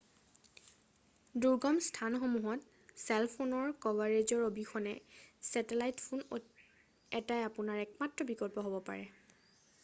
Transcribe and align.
দূৰ্গম 1.43 1.75
স্থানসমূহত 1.87 2.95
চেল 3.03 3.29
ফোনৰ 3.33 3.75
কভাৰেজৰ 3.85 4.41
অবিহনে 4.47 4.95
ছেটেলাইত 5.51 6.07
ফোন 6.09 6.25
এটাই 7.21 7.47
আপোনাৰ 7.51 7.85
একমাত্ৰ 7.85 8.29
বিকল্প 8.33 8.67
হ'ব 8.71 8.83
পাৰে 8.91 9.07